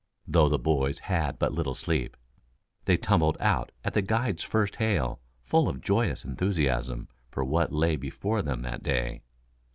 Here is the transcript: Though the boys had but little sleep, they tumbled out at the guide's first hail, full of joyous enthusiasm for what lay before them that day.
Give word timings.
Though 0.27 0.49
the 0.49 0.57
boys 0.57 0.97
had 1.13 1.37
but 1.37 1.53
little 1.53 1.75
sleep, 1.75 2.17
they 2.85 2.97
tumbled 2.97 3.37
out 3.39 3.71
at 3.83 3.93
the 3.93 4.01
guide's 4.01 4.41
first 4.41 4.77
hail, 4.77 5.19
full 5.43 5.69
of 5.69 5.79
joyous 5.79 6.25
enthusiasm 6.25 7.07
for 7.29 7.43
what 7.43 7.71
lay 7.71 7.97
before 7.97 8.41
them 8.41 8.63
that 8.63 8.81
day. 8.81 9.21